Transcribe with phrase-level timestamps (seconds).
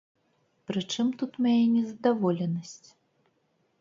[0.69, 2.89] Прычым тут мая незадаволенасць?